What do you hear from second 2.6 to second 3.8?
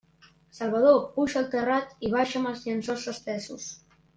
llençols estesos!